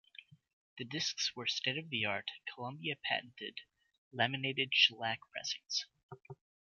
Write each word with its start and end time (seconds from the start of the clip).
The 0.79 0.83
discs 0.83 1.35
were 1.35 1.45
state-of-the-art, 1.45 2.31
Columbia-patented, 2.55 3.59
laminated 4.11 4.69
shellac 4.73 5.19
pressings. 5.31 5.85